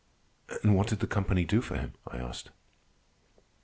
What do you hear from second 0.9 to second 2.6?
the company do for him?" I asked.